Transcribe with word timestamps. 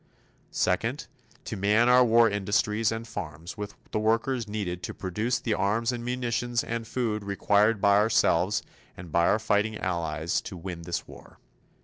Second, 0.49 1.05
to 1.45 1.55
man 1.55 1.87
our 1.87 2.03
war 2.03 2.27
industries 2.27 2.91
and 2.91 3.07
farms 3.07 3.55
with 3.55 3.75
the 3.91 3.99
workers 3.99 4.47
needed 4.47 4.81
to 4.81 4.95
produce 4.95 5.37
the 5.37 5.53
arms 5.53 5.91
and 5.91 6.03
munitions 6.03 6.63
and 6.63 6.87
food 6.87 7.23
required 7.23 7.79
by 7.79 7.97
ourselves 7.97 8.63
and 8.97 9.11
by 9.11 9.27
our 9.27 9.37
fighting 9.37 9.77
allies 9.77 10.41
to 10.41 10.57
win 10.57 10.81
this 10.81 11.07
war. 11.07 11.37